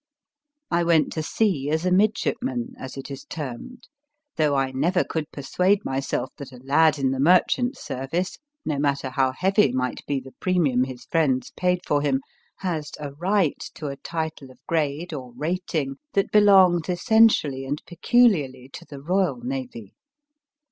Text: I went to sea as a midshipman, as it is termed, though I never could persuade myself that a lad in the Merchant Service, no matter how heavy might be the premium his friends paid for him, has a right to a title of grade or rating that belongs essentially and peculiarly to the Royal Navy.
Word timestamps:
I 0.71 0.83
went 0.83 1.13
to 1.13 1.21
sea 1.21 1.69
as 1.69 1.85
a 1.85 1.91
midshipman, 1.91 2.73
as 2.75 2.97
it 2.97 3.11
is 3.11 3.23
termed, 3.23 3.87
though 4.35 4.55
I 4.55 4.71
never 4.71 5.03
could 5.03 5.29
persuade 5.31 5.85
myself 5.85 6.31
that 6.37 6.51
a 6.51 6.57
lad 6.57 6.97
in 6.97 7.11
the 7.11 7.19
Merchant 7.19 7.77
Service, 7.77 8.39
no 8.65 8.79
matter 8.79 9.11
how 9.11 9.31
heavy 9.31 9.71
might 9.71 10.01
be 10.07 10.19
the 10.19 10.33
premium 10.39 10.85
his 10.85 11.05
friends 11.05 11.51
paid 11.55 11.81
for 11.85 12.01
him, 12.01 12.21
has 12.61 12.91
a 12.99 13.13
right 13.13 13.59
to 13.75 13.89
a 13.89 13.95
title 13.97 14.49
of 14.49 14.57
grade 14.65 15.13
or 15.13 15.33
rating 15.35 15.97
that 16.13 16.31
belongs 16.31 16.89
essentially 16.89 17.63
and 17.63 17.83
peculiarly 17.85 18.69
to 18.73 18.85
the 18.85 18.99
Royal 18.99 19.37
Navy. 19.41 19.93